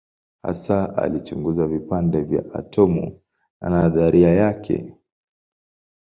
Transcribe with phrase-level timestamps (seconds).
[0.43, 3.21] Hasa alichunguza vipande vya atomu
[3.61, 4.95] na nadharia yake.